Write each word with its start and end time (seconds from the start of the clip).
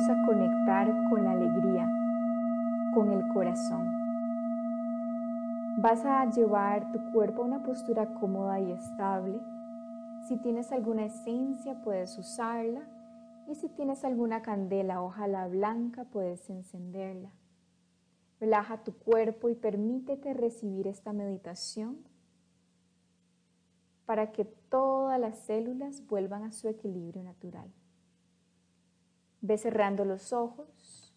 Vamos 0.00 0.18
a 0.18 0.26
conectar 0.26 1.10
con 1.10 1.24
la 1.24 1.32
alegría, 1.32 1.86
con 2.94 3.10
el 3.10 3.28
corazón. 3.34 3.86
Vas 5.82 6.02
a 6.06 6.24
llevar 6.30 6.90
tu 6.90 7.12
cuerpo 7.12 7.42
a 7.42 7.46
una 7.46 7.62
postura 7.62 8.14
cómoda 8.14 8.58
y 8.60 8.72
estable. 8.72 9.38
Si 10.26 10.38
tienes 10.38 10.72
alguna 10.72 11.04
esencia, 11.04 11.82
puedes 11.82 12.16
usarla. 12.16 12.80
Y 13.46 13.56
si 13.56 13.68
tienes 13.68 14.02
alguna 14.04 14.40
candela, 14.40 15.02
ojalá 15.02 15.48
blanca, 15.48 16.04
puedes 16.04 16.48
encenderla. 16.48 17.30
Relaja 18.40 18.82
tu 18.82 18.94
cuerpo 18.94 19.50
y 19.50 19.54
permítete 19.54 20.32
recibir 20.32 20.86
esta 20.86 21.12
meditación 21.12 21.98
para 24.06 24.32
que 24.32 24.46
todas 24.46 25.20
las 25.20 25.40
células 25.40 26.06
vuelvan 26.06 26.44
a 26.44 26.52
su 26.52 26.68
equilibrio 26.68 27.22
natural. 27.22 27.70
Ve 29.40 29.56
cerrando 29.58 30.04
los 30.04 30.32
ojos 30.32 31.14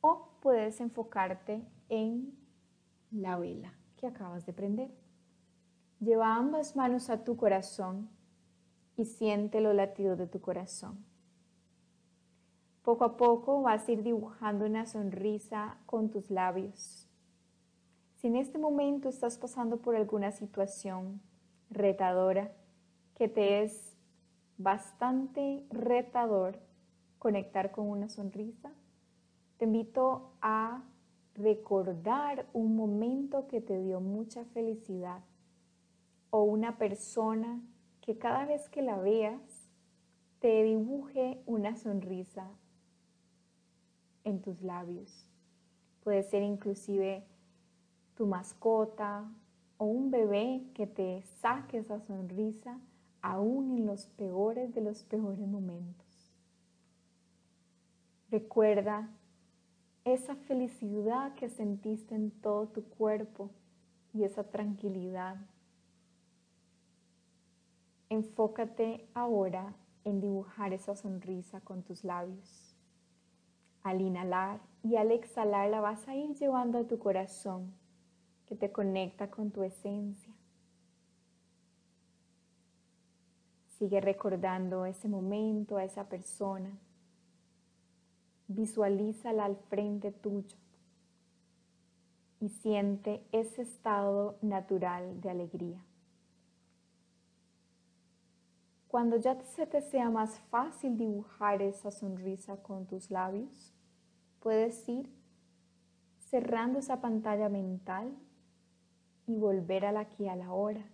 o 0.00 0.28
puedes 0.40 0.80
enfocarte 0.80 1.62
en 1.88 2.36
la 3.10 3.38
vela 3.38 3.74
que 3.96 4.06
acabas 4.06 4.46
de 4.46 4.52
prender. 4.52 4.90
Lleva 6.00 6.34
ambas 6.34 6.76
manos 6.76 7.10
a 7.10 7.24
tu 7.24 7.36
corazón 7.36 8.10
y 8.96 9.04
siente 9.04 9.60
los 9.60 9.74
latidos 9.74 10.18
de 10.18 10.26
tu 10.26 10.40
corazón. 10.40 11.04
Poco 12.82 13.04
a 13.04 13.16
poco 13.16 13.62
vas 13.62 13.88
a 13.88 13.92
ir 13.92 14.02
dibujando 14.02 14.66
una 14.66 14.84
sonrisa 14.84 15.78
con 15.86 16.10
tus 16.10 16.30
labios. 16.30 17.08
Si 18.16 18.26
en 18.26 18.36
este 18.36 18.58
momento 18.58 19.08
estás 19.08 19.38
pasando 19.38 19.78
por 19.78 19.96
alguna 19.96 20.32
situación 20.32 21.22
retadora, 21.70 22.52
que 23.14 23.28
te 23.28 23.62
es 23.62 23.96
bastante 24.58 25.64
retador 25.70 26.58
conectar 27.24 27.70
con 27.70 27.88
una 27.88 28.10
sonrisa, 28.10 28.70
te 29.56 29.64
invito 29.64 30.34
a 30.42 30.84
recordar 31.34 32.46
un 32.52 32.76
momento 32.76 33.48
que 33.48 33.62
te 33.62 33.80
dio 33.80 33.98
mucha 33.98 34.44
felicidad 34.44 35.22
o 36.28 36.42
una 36.42 36.76
persona 36.76 37.62
que 38.02 38.18
cada 38.18 38.44
vez 38.44 38.68
que 38.68 38.82
la 38.82 38.98
veas 38.98 39.70
te 40.38 40.64
dibuje 40.64 41.42
una 41.46 41.76
sonrisa 41.76 42.46
en 44.24 44.42
tus 44.42 44.60
labios. 44.60 45.26
Puede 46.02 46.24
ser 46.24 46.42
inclusive 46.42 47.24
tu 48.16 48.26
mascota 48.26 49.32
o 49.78 49.86
un 49.86 50.10
bebé 50.10 50.62
que 50.74 50.86
te 50.86 51.22
saque 51.40 51.78
esa 51.78 52.00
sonrisa 52.00 52.78
aún 53.22 53.78
en 53.78 53.86
los 53.86 54.08
peores 54.08 54.74
de 54.74 54.82
los 54.82 55.04
peores 55.04 55.38
momentos. 55.38 56.03
Recuerda 58.34 59.08
esa 60.04 60.34
felicidad 60.34 61.36
que 61.36 61.48
sentiste 61.48 62.16
en 62.16 62.32
todo 62.32 62.66
tu 62.66 62.82
cuerpo 62.82 63.52
y 64.12 64.24
esa 64.24 64.42
tranquilidad. 64.42 65.36
Enfócate 68.08 69.08
ahora 69.14 69.76
en 70.02 70.20
dibujar 70.20 70.72
esa 70.72 70.96
sonrisa 70.96 71.60
con 71.60 71.84
tus 71.84 72.02
labios. 72.02 72.74
Al 73.84 74.00
inhalar 74.00 74.58
y 74.82 74.96
al 74.96 75.12
exhalar 75.12 75.70
la 75.70 75.80
vas 75.80 76.08
a 76.08 76.16
ir 76.16 76.34
llevando 76.34 76.78
a 76.78 76.88
tu 76.88 76.98
corazón 76.98 77.72
que 78.46 78.56
te 78.56 78.72
conecta 78.72 79.30
con 79.30 79.52
tu 79.52 79.62
esencia. 79.62 80.34
Sigue 83.68 84.00
recordando 84.00 84.86
ese 84.86 85.06
momento, 85.06 85.76
a 85.76 85.84
esa 85.84 86.08
persona. 86.08 86.76
Visualízala 88.48 89.44
al 89.44 89.56
frente 89.56 90.12
tuyo 90.12 90.56
y 92.40 92.48
siente 92.50 93.24
ese 93.32 93.62
estado 93.62 94.36
natural 94.42 95.20
de 95.20 95.30
alegría. 95.30 95.82
Cuando 98.88 99.16
ya 99.16 99.42
se 99.42 99.66
te 99.66 99.80
sea 99.80 100.10
más 100.10 100.38
fácil 100.50 100.96
dibujar 100.96 101.62
esa 101.62 101.90
sonrisa 101.90 102.58
con 102.58 102.86
tus 102.86 103.10
labios, 103.10 103.72
puedes 104.40 104.88
ir 104.88 105.10
cerrando 106.30 106.78
esa 106.78 107.00
pantalla 107.00 107.48
mental 107.48 108.14
y 109.26 109.36
volver 109.36 109.86
al 109.86 109.96
aquí 109.96 110.28
a 110.28 110.36
la 110.36 110.52
hora. 110.52 110.84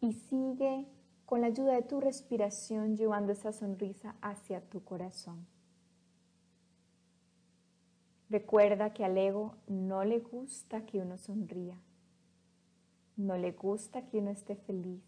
Y 0.00 0.12
sigue 0.12 0.86
con 1.30 1.42
la 1.42 1.46
ayuda 1.46 1.74
de 1.74 1.82
tu 1.82 2.00
respiración 2.00 2.96
llevando 2.96 3.30
esa 3.30 3.52
sonrisa 3.52 4.16
hacia 4.20 4.60
tu 4.62 4.82
corazón. 4.82 5.46
Recuerda 8.28 8.92
que 8.92 9.04
al 9.04 9.16
ego 9.16 9.54
no 9.68 10.02
le 10.02 10.18
gusta 10.18 10.84
que 10.86 10.98
uno 10.98 11.18
sonría, 11.18 11.78
no 13.16 13.38
le 13.38 13.52
gusta 13.52 14.04
que 14.06 14.18
uno 14.18 14.30
esté 14.30 14.56
feliz. 14.56 15.04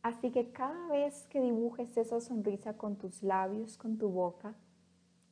Así 0.00 0.30
que 0.30 0.52
cada 0.52 0.86
vez 0.90 1.26
que 1.28 1.40
dibujes 1.40 1.96
esa 1.96 2.20
sonrisa 2.20 2.76
con 2.76 2.94
tus 2.94 3.24
labios, 3.24 3.76
con 3.76 3.98
tu 3.98 4.08
boca, 4.08 4.54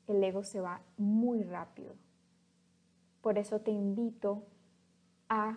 el 0.08 0.24
ego 0.24 0.42
se 0.42 0.60
va 0.60 0.80
muy 0.96 1.44
rápido. 1.44 1.94
Por 3.22 3.38
eso 3.38 3.60
te 3.60 3.70
invito 3.70 4.42
a 5.28 5.56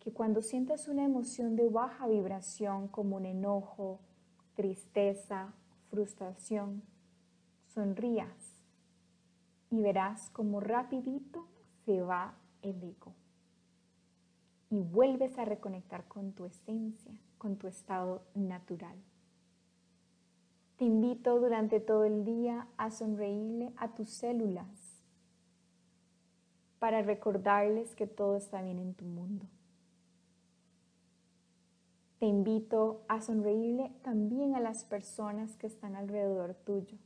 que 0.00 0.12
cuando 0.12 0.42
sientas 0.42 0.88
una 0.88 1.04
emoción 1.04 1.56
de 1.56 1.68
baja 1.68 2.06
vibración 2.06 2.88
como 2.88 3.16
un 3.16 3.26
enojo, 3.26 4.00
tristeza, 4.54 5.54
frustración, 5.90 6.82
sonrías 7.66 8.62
y 9.70 9.80
verás 9.80 10.30
como 10.30 10.60
rapidito 10.60 11.46
se 11.84 12.00
va 12.00 12.34
el 12.62 12.82
ego 12.82 13.14
y 14.70 14.80
vuelves 14.80 15.38
a 15.38 15.44
reconectar 15.44 16.06
con 16.08 16.32
tu 16.32 16.44
esencia 16.44 17.12
con 17.38 17.56
tu 17.56 17.68
estado 17.68 18.22
natural. 18.34 18.96
Te 20.76 20.84
invito 20.84 21.40
durante 21.40 21.80
todo 21.80 22.04
el 22.04 22.24
día 22.24 22.68
a 22.76 22.90
sonreírle 22.90 23.72
a 23.76 23.94
tus 23.94 24.10
células 24.10 25.02
para 26.78 27.02
recordarles 27.02 27.96
que 27.96 28.06
todo 28.06 28.36
está 28.36 28.62
bien 28.62 28.78
en 28.78 28.94
tu 28.94 29.04
mundo. 29.04 29.46
Te 32.18 32.26
invito 32.26 33.04
a 33.06 33.20
sonreírle 33.20 33.92
también 34.02 34.56
a 34.56 34.60
las 34.60 34.82
personas 34.82 35.56
que 35.56 35.68
están 35.68 35.94
alrededor 35.94 36.54
tuyo 36.54 36.98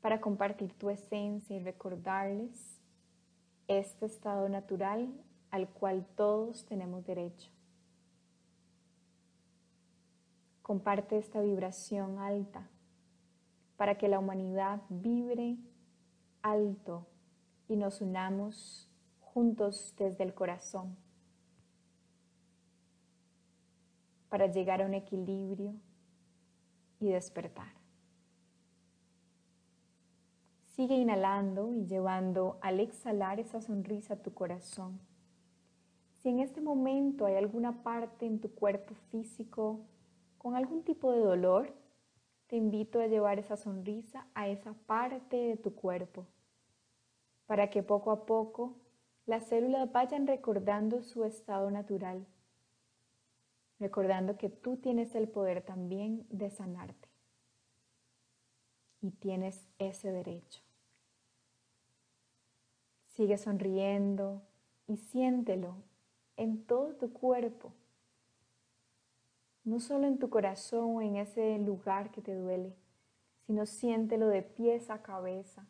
para 0.00 0.20
compartir 0.20 0.72
tu 0.74 0.90
esencia 0.90 1.56
y 1.56 1.60
recordarles 1.60 2.80
este 3.66 4.06
estado 4.06 4.48
natural 4.48 5.12
al 5.50 5.68
cual 5.68 6.06
todos 6.14 6.66
tenemos 6.66 7.04
derecho. 7.04 7.50
Comparte 10.62 11.18
esta 11.18 11.40
vibración 11.40 12.20
alta 12.20 12.68
para 13.76 13.98
que 13.98 14.06
la 14.06 14.20
humanidad 14.20 14.82
vibre 14.88 15.56
alto 16.42 17.08
y 17.68 17.74
nos 17.74 18.00
unamos 18.00 18.88
juntos 19.20 19.94
desde 19.98 20.22
el 20.22 20.32
corazón 20.32 20.96
para 24.32 24.46
llegar 24.46 24.80
a 24.80 24.86
un 24.86 24.94
equilibrio 24.94 25.74
y 26.98 27.10
despertar. 27.10 27.74
Sigue 30.68 30.94
inhalando 30.94 31.70
y 31.74 31.84
llevando 31.84 32.56
al 32.62 32.80
exhalar 32.80 33.40
esa 33.40 33.60
sonrisa 33.60 34.14
a 34.14 34.22
tu 34.22 34.32
corazón. 34.32 34.98
Si 36.16 36.30
en 36.30 36.38
este 36.38 36.62
momento 36.62 37.26
hay 37.26 37.34
alguna 37.34 37.82
parte 37.82 38.24
en 38.24 38.40
tu 38.40 38.54
cuerpo 38.54 38.94
físico 39.10 39.80
con 40.38 40.56
algún 40.56 40.82
tipo 40.82 41.12
de 41.12 41.20
dolor, 41.20 41.74
te 42.46 42.56
invito 42.56 43.00
a 43.00 43.08
llevar 43.08 43.38
esa 43.38 43.58
sonrisa 43.58 44.26
a 44.32 44.48
esa 44.48 44.72
parte 44.86 45.36
de 45.36 45.56
tu 45.58 45.74
cuerpo 45.74 46.24
para 47.44 47.68
que 47.68 47.82
poco 47.82 48.10
a 48.10 48.24
poco 48.24 48.78
las 49.26 49.46
células 49.48 49.92
vayan 49.92 50.26
recordando 50.26 51.02
su 51.02 51.24
estado 51.24 51.70
natural. 51.70 52.26
Recordando 53.82 54.38
que 54.38 54.48
tú 54.48 54.76
tienes 54.76 55.14
el 55.16 55.28
poder 55.28 55.62
también 55.62 56.24
de 56.30 56.50
sanarte. 56.50 57.08
Y 59.00 59.10
tienes 59.10 59.66
ese 59.80 60.12
derecho. 60.12 60.62
Sigue 63.08 63.36
sonriendo 63.36 64.40
y 64.86 64.96
siéntelo 64.96 65.82
en 66.36 66.64
todo 66.64 66.94
tu 66.94 67.12
cuerpo, 67.12 67.74
no 69.64 69.80
solo 69.80 70.06
en 70.06 70.20
tu 70.20 70.30
corazón 70.30 70.96
o 70.96 71.02
en 71.02 71.16
ese 71.16 71.58
lugar 71.58 72.12
que 72.12 72.22
te 72.22 72.34
duele, 72.36 72.76
sino 73.46 73.66
siéntelo 73.66 74.28
de 74.28 74.42
pies 74.42 74.90
a 74.90 75.02
cabeza. 75.02 75.66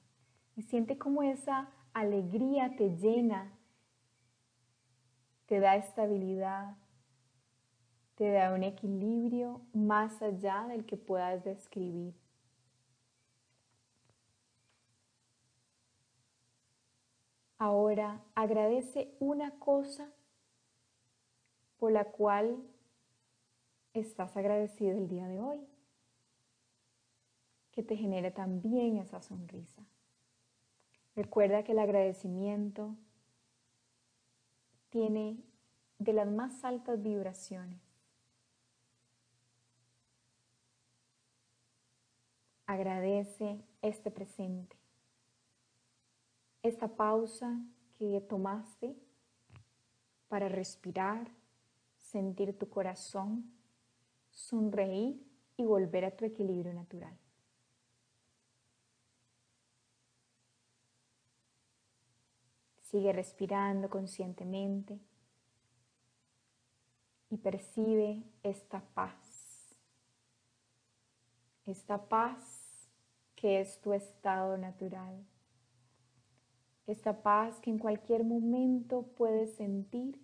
Y 0.54 0.62
siente 0.62 0.98
cómo 0.98 1.22
esa 1.22 1.70
alegría 1.94 2.76
te 2.76 2.94
llena, 2.94 3.58
te 5.46 5.60
da 5.60 5.76
estabilidad, 5.76 6.76
te 8.22 8.30
da 8.30 8.54
un 8.54 8.62
equilibrio 8.62 9.62
más 9.72 10.22
allá 10.22 10.68
del 10.68 10.86
que 10.86 10.96
puedas 10.96 11.42
describir. 11.42 12.14
Ahora 17.58 18.22
agradece 18.36 19.12
una 19.18 19.50
cosa 19.58 20.08
por 21.78 21.90
la 21.90 22.04
cual 22.12 22.62
estás 23.92 24.36
agradecido 24.36 24.96
el 24.96 25.08
día 25.08 25.26
de 25.26 25.40
hoy, 25.40 25.66
que 27.72 27.82
te 27.82 27.96
genere 27.96 28.30
también 28.30 28.98
esa 28.98 29.20
sonrisa. 29.20 29.82
Recuerda 31.16 31.64
que 31.64 31.72
el 31.72 31.80
agradecimiento 31.80 32.94
tiene 34.90 35.42
de 35.98 36.12
las 36.12 36.30
más 36.30 36.64
altas 36.64 37.02
vibraciones. 37.02 37.91
Agradece 42.72 43.48
este 43.82 44.10
presente 44.10 44.82
esta 46.62 46.88
pausa 46.88 47.60
que 47.98 48.20
tomaste 48.20 48.96
para 50.28 50.48
respirar, 50.48 51.28
sentir 51.98 52.56
tu 52.56 52.68
corazón, 52.68 53.52
sonreír 54.30 55.20
y 55.56 55.64
volver 55.64 56.04
a 56.04 56.16
tu 56.16 56.24
equilibrio 56.24 56.72
natural. 56.72 57.16
Sigue 62.82 63.12
respirando 63.12 63.88
conscientemente 63.90 65.00
y 67.30 67.38
percibe 67.38 68.22
esta 68.42 68.80
paz. 68.94 69.76
Esta 71.64 72.08
paz 72.08 72.61
que 73.42 73.60
es 73.60 73.78
tu 73.82 73.92
estado 73.92 74.56
natural 74.56 75.22
esta 76.86 77.22
paz 77.22 77.60
que 77.60 77.70
en 77.70 77.78
cualquier 77.78 78.24
momento 78.24 79.02
puedes 79.16 79.54
sentir 79.54 80.20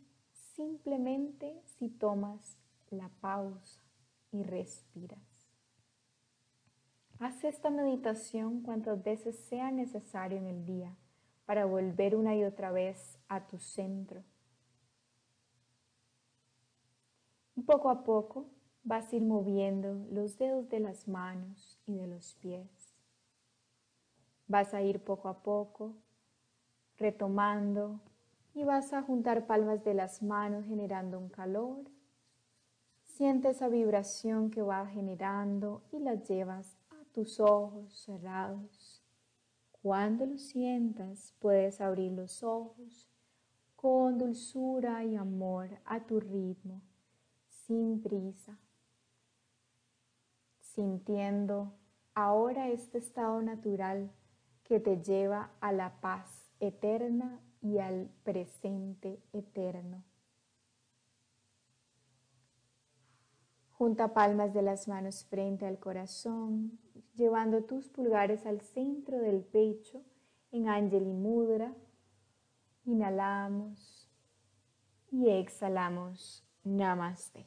simplemente 0.54 1.60
si 1.64 1.88
tomas 1.88 2.58
la 2.90 3.08
pausa 3.20 3.80
y 4.32 4.42
respiras. 4.42 5.20
Haz 7.20 7.44
esta 7.44 7.70
meditación 7.70 8.62
cuantas 8.62 9.02
veces 9.02 9.36
sea 9.36 9.70
necesario 9.70 10.38
en 10.38 10.46
el 10.46 10.64
día 10.64 10.94
para 11.46 11.64
volver 11.64 12.14
una 12.14 12.36
y 12.36 12.44
otra 12.44 12.70
vez 12.70 13.18
a 13.28 13.46
tu 13.46 13.58
centro. 13.58 14.22
Y 17.56 17.62
poco 17.62 17.90
a 17.90 18.04
poco 18.04 18.46
vas 18.84 19.12
a 19.12 19.16
ir 19.16 19.22
moviendo 19.22 19.94
los 20.12 20.38
dedos 20.38 20.68
de 20.68 20.80
las 20.80 21.08
manos 21.08 21.80
y 21.86 21.94
de 21.94 22.06
los 22.06 22.34
pies. 22.34 22.77
Vas 24.48 24.74
a 24.74 24.82
ir 24.82 25.04
poco 25.04 25.28
a 25.28 25.42
poco 25.42 25.94
retomando 26.98 28.00
y 28.54 28.64
vas 28.64 28.92
a 28.92 29.02
juntar 29.02 29.46
palmas 29.46 29.84
de 29.84 29.94
las 29.94 30.22
manos 30.22 30.64
generando 30.66 31.18
un 31.18 31.28
calor. 31.28 31.84
Siente 33.04 33.50
esa 33.50 33.68
vibración 33.68 34.50
que 34.50 34.62
va 34.62 34.86
generando 34.86 35.82
y 35.92 36.00
la 36.00 36.14
llevas 36.14 36.76
a 36.90 37.04
tus 37.12 37.40
ojos 37.40 37.92
cerrados. 38.04 39.02
Cuando 39.82 40.26
lo 40.26 40.38
sientas, 40.38 41.34
puedes 41.38 41.80
abrir 41.80 42.12
los 42.12 42.42
ojos 42.42 43.08
con 43.76 44.18
dulzura 44.18 45.04
y 45.04 45.14
amor 45.14 45.78
a 45.84 46.00
tu 46.00 46.18
ritmo, 46.18 46.82
sin 47.48 48.02
prisa, 48.02 48.58
sintiendo 50.58 51.72
ahora 52.14 52.68
este 52.68 52.98
estado 52.98 53.40
natural 53.40 54.10
que 54.68 54.80
te 54.80 55.02
lleva 55.02 55.50
a 55.60 55.72
la 55.72 56.00
paz 56.00 56.52
eterna 56.60 57.40
y 57.62 57.78
al 57.78 58.10
presente 58.22 59.18
eterno. 59.32 60.04
Junta 63.70 64.12
palmas 64.12 64.52
de 64.52 64.62
las 64.62 64.86
manos 64.86 65.24
frente 65.24 65.64
al 65.66 65.78
corazón, 65.78 66.78
llevando 67.14 67.64
tus 67.64 67.88
pulgares 67.88 68.44
al 68.44 68.60
centro 68.60 69.18
del 69.18 69.42
pecho 69.42 70.02
en 70.50 70.68
Anjali 70.68 71.12
Mudra. 71.12 71.74
Inhalamos 72.84 74.10
y 75.10 75.30
exhalamos. 75.30 76.44
Namaste. 76.64 77.46